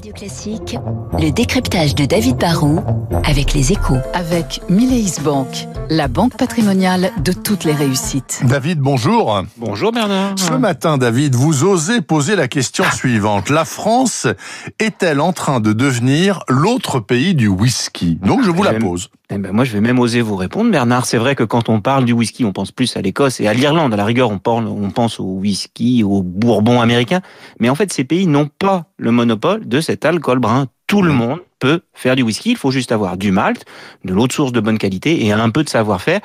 Radio 0.00 0.14
Classique, 0.14 0.78
le 1.18 1.30
décryptage 1.30 1.94
de 1.94 2.06
David 2.06 2.38
Barrault 2.38 2.82
avec 3.22 3.52
les 3.52 3.72
échos. 3.72 3.98
Avec 4.14 4.62
Mileis 4.70 5.20
Bank, 5.22 5.68
la 5.90 6.08
banque 6.08 6.38
patrimoniale 6.38 7.10
de 7.22 7.32
toutes 7.32 7.64
les 7.64 7.74
réussites. 7.74 8.40
David, 8.46 8.78
bonjour. 8.78 9.42
Bonjour 9.58 9.92
Bernard. 9.92 10.38
Ce 10.38 10.54
matin, 10.54 10.96
David, 10.96 11.34
vous 11.34 11.64
osez 11.64 12.00
poser 12.00 12.34
la 12.34 12.48
question 12.48 12.84
suivante. 12.90 13.50
La 13.50 13.66
France 13.66 14.26
est-elle 14.78 15.20
en 15.20 15.34
train 15.34 15.60
de 15.60 15.74
devenir 15.74 16.44
l'autre 16.48 17.00
pays 17.00 17.34
du 17.34 17.48
whisky? 17.48 18.18
Donc 18.22 18.42
je 18.42 18.50
vous 18.50 18.62
la 18.62 18.72
pose. 18.72 19.10
Eh 19.32 19.38
ben 19.38 19.52
moi, 19.52 19.64
je 19.64 19.72
vais 19.72 19.80
même 19.80 20.00
oser 20.00 20.22
vous 20.22 20.34
répondre, 20.34 20.72
Bernard. 20.72 21.06
C'est 21.06 21.16
vrai 21.16 21.36
que 21.36 21.44
quand 21.44 21.68
on 21.68 21.80
parle 21.80 22.04
du 22.04 22.12
whisky, 22.12 22.44
on 22.44 22.52
pense 22.52 22.72
plus 22.72 22.96
à 22.96 23.00
l'Écosse 23.00 23.40
et 23.40 23.46
à 23.46 23.54
l'Irlande. 23.54 23.94
À 23.94 23.96
la 23.96 24.04
rigueur, 24.04 24.28
on, 24.28 24.38
parle, 24.38 24.66
on 24.66 24.90
pense 24.90 25.20
au 25.20 25.24
whisky, 25.24 26.02
au 26.02 26.22
bourbon 26.22 26.80
américain. 26.80 27.20
Mais 27.60 27.68
en 27.68 27.76
fait, 27.76 27.92
ces 27.92 28.02
pays 28.02 28.26
n'ont 28.26 28.48
pas 28.58 28.86
le 28.96 29.12
monopole 29.12 29.68
de 29.68 29.80
cet 29.80 30.04
alcool 30.04 30.40
brun. 30.40 30.66
Tout 30.88 31.02
le 31.02 31.12
monde 31.12 31.38
peut 31.60 31.82
faire 31.94 32.16
du 32.16 32.22
whisky. 32.22 32.50
Il 32.50 32.56
faut 32.56 32.72
juste 32.72 32.90
avoir 32.90 33.16
du 33.16 33.30
malt, 33.30 33.64
de 34.04 34.12
l'eau 34.12 34.26
de 34.26 34.32
source 34.32 34.50
de 34.50 34.58
bonne 34.58 34.78
qualité 34.78 35.24
et 35.24 35.30
un 35.30 35.50
peu 35.50 35.62
de 35.62 35.68
savoir-faire. 35.68 36.20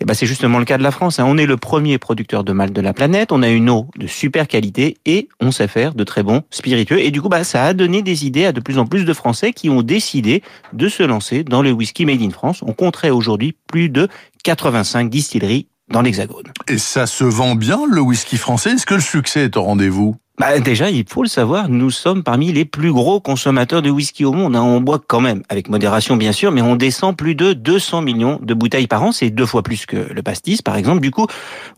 Et 0.00 0.04
ben 0.04 0.14
c'est 0.14 0.26
justement 0.26 0.58
le 0.58 0.64
cas 0.64 0.78
de 0.78 0.82
la 0.82 0.90
France. 0.90 1.18
Hein. 1.18 1.24
On 1.26 1.38
est 1.38 1.46
le 1.46 1.56
premier 1.56 1.98
producteur 1.98 2.44
de 2.44 2.52
malt 2.52 2.72
de 2.72 2.80
la 2.80 2.92
planète. 2.92 3.32
On 3.32 3.42
a 3.42 3.48
une 3.48 3.70
eau 3.70 3.88
de 3.96 4.06
super 4.06 4.46
qualité 4.48 4.98
et 5.06 5.28
on 5.40 5.50
sait 5.50 5.68
faire 5.68 5.94
de 5.94 6.04
très 6.04 6.22
bons 6.22 6.42
spiritueux. 6.50 7.00
Et 7.00 7.10
du 7.10 7.22
coup, 7.22 7.28
bah, 7.28 7.44
ça 7.44 7.64
a 7.64 7.74
donné 7.74 8.02
des 8.02 8.26
idées 8.26 8.46
à 8.46 8.52
de 8.52 8.60
plus 8.60 8.78
en 8.78 8.86
plus 8.86 9.04
de 9.04 9.12
Français 9.12 9.52
qui 9.52 9.70
ont 9.70 9.82
décidé 9.82 10.42
de 10.72 10.88
se 10.88 11.02
lancer 11.02 11.44
dans 11.44 11.62
le 11.62 11.72
whisky 11.72 12.04
made 12.04 12.22
in 12.22 12.30
France. 12.30 12.62
On 12.62 12.72
compterait 12.72 13.10
aujourd'hui 13.10 13.56
plus 13.68 13.88
de 13.88 14.08
85 14.44 15.08
distilleries 15.08 15.68
dans 15.88 16.02
l'Hexagone. 16.02 16.52
Et 16.68 16.78
ça 16.78 17.06
se 17.06 17.24
vend 17.24 17.54
bien, 17.54 17.80
le 17.88 18.00
whisky 18.00 18.36
français? 18.36 18.72
Est-ce 18.72 18.86
que 18.86 18.94
le 18.94 19.00
succès 19.00 19.44
est 19.44 19.56
au 19.56 19.62
rendez-vous? 19.62 20.16
Bah, 20.38 20.58
déjà, 20.60 20.90
il 20.90 21.04
faut 21.08 21.22
le 21.22 21.28
savoir, 21.28 21.68
nous 21.70 21.90
sommes 21.90 22.22
parmi 22.22 22.52
les 22.52 22.66
plus 22.66 22.92
gros 22.92 23.20
consommateurs 23.20 23.80
de 23.80 23.88
whisky 23.88 24.24
au 24.24 24.32
monde. 24.32 24.54
Hein. 24.54 24.62
On 24.62 24.80
boit 24.80 25.00
quand 25.06 25.20
même, 25.20 25.42
avec 25.48 25.68
modération 25.68 26.16
bien 26.16 26.32
sûr, 26.32 26.52
mais 26.52 26.60
on 26.60 26.76
descend 26.76 27.16
plus 27.16 27.34
de 27.34 27.54
200 27.54 28.02
millions 28.02 28.38
de 28.42 28.52
bouteilles 28.52 28.86
par 28.86 29.02
an. 29.02 29.12
C'est 29.12 29.30
deux 29.30 29.46
fois 29.46 29.62
plus 29.62 29.86
que 29.86 29.96
le 29.96 30.22
pastis, 30.22 30.60
par 30.60 30.76
exemple. 30.76 31.00
Du 31.00 31.10
coup, 31.10 31.26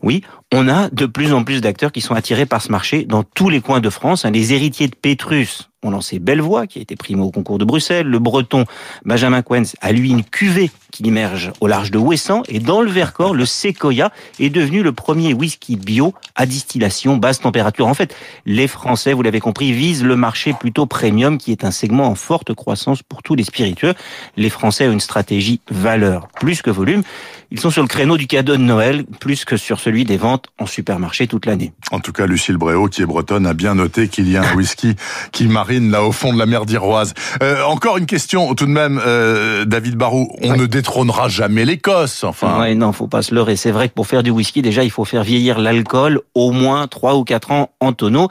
oui, 0.03 0.23
on 0.53 0.67
a 0.67 0.89
de 0.89 1.05
plus 1.05 1.31
en 1.31 1.43
plus 1.43 1.61
d'acteurs 1.61 1.93
qui 1.93 2.01
sont 2.01 2.15
attirés 2.15 2.45
par 2.45 2.61
ce 2.61 2.71
marché 2.71 3.05
dans 3.05 3.23
tous 3.23 3.49
les 3.49 3.61
coins 3.61 3.79
de 3.79 3.89
France. 3.89 4.25
Hein. 4.25 4.31
Les 4.31 4.53
héritiers 4.53 4.87
de 4.87 4.95
Pétrus 4.95 5.68
on 5.83 5.91
lancé 5.91 6.19
Bellevoix, 6.19 6.67
qui 6.67 6.79
a 6.79 6.81
été 6.81 6.95
primé 6.95 7.21
au 7.21 7.31
concours 7.31 7.57
de 7.57 7.65
Bruxelles. 7.65 8.07
Le 8.07 8.19
breton 8.19 8.65
Benjamin 9.05 9.41
Quens 9.41 9.75
a 9.81 9.91
lui 9.91 10.09
une 10.09 10.23
cuvée 10.23 10.71
qui 10.91 11.03
immerge 11.03 11.51
au 11.61 11.67
large 11.67 11.91
de 11.91 11.97
Ouessant. 11.97 12.43
Et 12.49 12.59
dans 12.59 12.81
le 12.81 12.89
Vercors, 12.89 13.33
le 13.33 13.45
Sequoia 13.45 14.11
est 14.39 14.49
devenu 14.49 14.83
le 14.83 14.91
premier 14.91 15.33
whisky 15.33 15.77
bio 15.77 16.13
à 16.35 16.45
distillation 16.45 17.17
basse 17.17 17.39
température. 17.39 17.87
En 17.87 17.93
fait, 17.93 18.15
les 18.45 18.67
Français, 18.67 19.13
vous 19.13 19.21
l'avez 19.21 19.39
compris, 19.39 19.71
visent 19.71 20.03
le 20.03 20.15
marché 20.15 20.53
plutôt 20.53 20.85
premium, 20.85 21.37
qui 21.37 21.51
est 21.51 21.63
un 21.63 21.71
segment 21.71 22.07
en 22.07 22.15
forte 22.15 22.53
croissance 22.53 23.01
pour 23.01 23.23
tous 23.23 23.35
les 23.35 23.43
spiritueux. 23.43 23.93
Les 24.35 24.49
Français 24.49 24.87
ont 24.87 24.91
une 24.91 24.99
stratégie 24.99 25.61
valeur 25.69 26.27
plus 26.39 26.61
que 26.61 26.69
volume. 26.69 27.03
Ils 27.51 27.59
sont 27.59 27.71
sur 27.71 27.81
le 27.81 27.87
créneau 27.87 28.17
du 28.17 28.27
cadeau 28.27 28.57
de 28.57 28.61
Noël 28.61 29.05
plus 29.19 29.43
que 29.43 29.57
sur 29.57 29.79
celui 29.79 30.05
des 30.05 30.17
ventes 30.17 30.47
en 30.59 30.67
supermarché 30.67 31.25
toute 31.25 31.47
l'année. 31.47 31.73
En 31.91 31.99
tout 31.99 32.11
cas, 32.11 32.27
Lucille 32.27 32.57
Bréau, 32.57 32.87
qui 32.87 33.01
est 33.01 33.05
bretonne, 33.05 33.47
a 33.47 33.53
bien 33.53 33.73
noté 33.73 34.07
qu'il 34.07 34.29
y 34.29 34.37
a 34.37 34.43
un 34.43 34.55
whisky 34.55 34.95
qui 35.31 35.47
marine 35.69 35.91
là 35.91 36.03
au 36.03 36.11
fond 36.11 36.33
de 36.33 36.39
la 36.39 36.47
mer 36.47 36.65
d'Iroise. 36.65 37.13
Euh, 37.43 37.63
encore 37.63 37.97
une 37.97 38.07
question 38.07 38.55
tout 38.55 38.65
de 38.65 38.71
même, 38.71 38.99
euh, 39.05 39.65
David 39.65 39.95
Barou. 39.95 40.29
On 40.41 40.55
ne 40.55 40.65
détrônera 40.65 41.27
jamais 41.27 41.63
l'Écosse, 41.63 42.23
enfin. 42.23 42.59
Ouais, 42.59 42.73
non, 42.73 42.91
faut 42.91 43.07
pas 43.07 43.21
se 43.21 43.35
leurrer. 43.35 43.55
C'est 43.55 43.71
vrai 43.71 43.87
que 43.87 43.93
pour 43.93 44.07
faire 44.07 44.23
du 44.23 44.31
whisky, 44.31 44.63
déjà, 44.63 44.83
il 44.83 44.89
faut 44.89 45.05
faire 45.05 45.23
vieillir 45.23 45.59
l'alcool 45.59 46.21
au 46.33 46.51
moins 46.51 46.87
3 46.87 47.15
ou 47.17 47.23
4 47.23 47.51
ans 47.51 47.69
en 47.79 47.93
tonneau. 47.93 48.29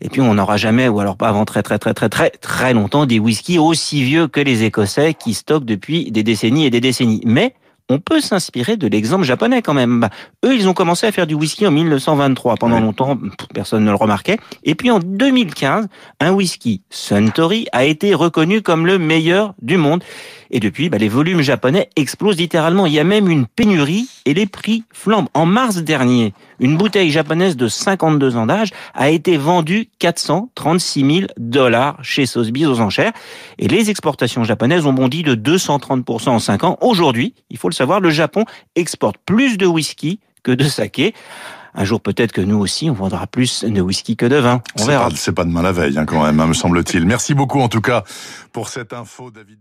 Et 0.00 0.08
puis 0.08 0.20
on 0.20 0.34
n'aura 0.34 0.58
jamais, 0.58 0.88
ou 0.88 1.00
alors 1.00 1.16
pas 1.16 1.28
avant 1.28 1.44
très 1.44 1.62
très 1.62 1.78
très 1.78 1.94
très 1.94 2.08
très 2.08 2.30
très 2.30 2.74
longtemps, 2.74 3.06
des 3.06 3.18
whiskies 3.18 3.58
aussi 3.58 4.04
vieux 4.04 4.28
que 4.28 4.40
les 4.40 4.62
Écossais 4.62 5.14
qui 5.14 5.34
stockent 5.34 5.64
depuis 5.64 6.12
des 6.12 6.22
décennies 6.22 6.66
et 6.66 6.70
des 6.70 6.82
décennies. 6.82 7.22
Mais 7.24 7.54
on 7.88 7.98
peut 7.98 8.20
s'inspirer 8.20 8.76
de 8.76 8.86
l'exemple 8.86 9.24
japonais 9.24 9.62
quand 9.62 9.74
même. 9.74 10.00
Bah, 10.00 10.10
eux, 10.44 10.54
ils 10.54 10.68
ont 10.68 10.74
commencé 10.74 11.06
à 11.06 11.12
faire 11.12 11.26
du 11.26 11.34
whisky 11.34 11.66
en 11.66 11.70
1923. 11.70 12.56
Pendant 12.56 12.80
longtemps, 12.80 13.18
personne 13.54 13.84
ne 13.84 13.90
le 13.90 13.96
remarquait. 13.96 14.38
Et 14.64 14.74
puis 14.74 14.90
en 14.90 14.98
2015, 14.98 15.86
un 16.20 16.32
whisky 16.32 16.82
Suntory 16.90 17.66
a 17.72 17.84
été 17.84 18.14
reconnu 18.14 18.62
comme 18.62 18.86
le 18.86 18.98
meilleur 18.98 19.54
du 19.62 19.76
monde. 19.76 20.02
Et 20.50 20.60
depuis, 20.60 20.88
bah, 20.88 20.98
les 20.98 21.08
volumes 21.08 21.42
japonais 21.42 21.90
explosent 21.96 22.36
littéralement. 22.36 22.86
Il 22.86 22.92
y 22.92 23.00
a 23.00 23.04
même 23.04 23.28
une 23.28 23.46
pénurie 23.46 24.08
et 24.24 24.34
les 24.34 24.46
prix 24.46 24.84
flambent. 24.92 25.28
En 25.34 25.46
mars 25.46 25.76
dernier, 25.76 26.34
une 26.60 26.76
bouteille 26.76 27.10
japonaise 27.10 27.56
de 27.56 27.68
52 27.68 28.36
ans 28.36 28.46
d'âge 28.46 28.70
a 28.94 29.10
été 29.10 29.36
vendue 29.36 29.88
436 29.98 31.00
000 31.00 31.26
dollars 31.36 31.98
chez 32.02 32.26
Sotheby's 32.26 32.66
aux 32.66 32.80
enchères. 32.80 33.12
Et 33.58 33.68
les 33.68 33.90
exportations 33.90 34.44
japonaises 34.44 34.86
ont 34.86 34.92
bondi 34.92 35.22
de 35.22 35.34
230% 35.34 36.28
en 36.28 36.38
5 36.38 36.64
ans. 36.64 36.78
Aujourd'hui, 36.80 37.34
il 37.50 37.58
faut 37.58 37.68
le 37.68 37.74
savoir, 37.74 38.00
le 38.00 38.10
Japon 38.10 38.44
exporte 38.74 39.16
plus 39.24 39.58
de 39.58 39.66
whisky 39.66 40.20
que 40.42 40.52
de 40.52 40.64
saké. 40.64 41.14
Un 41.78 41.84
jour, 41.84 42.00
peut-être 42.00 42.32
que 42.32 42.40
nous 42.40 42.58
aussi, 42.58 42.88
on 42.88 42.94
vendra 42.94 43.26
plus 43.26 43.62
de 43.62 43.80
whisky 43.82 44.16
que 44.16 44.24
de 44.24 44.36
vin. 44.36 44.62
On 44.80 44.86
verra. 44.86 45.10
C'est 45.14 45.32
pas, 45.32 45.44
demain 45.44 45.60
la 45.60 45.72
veille, 45.72 45.98
hein, 45.98 46.06
quand 46.06 46.24
même, 46.24 46.40
hein, 46.40 46.46
me 46.46 46.54
semble-t-il. 46.54 47.04
Merci 47.04 47.34
beaucoup, 47.34 47.60
en 47.60 47.68
tout 47.68 47.82
cas, 47.82 48.02
pour 48.52 48.70
cette 48.70 48.94
info, 48.94 49.30
David. 49.30 49.58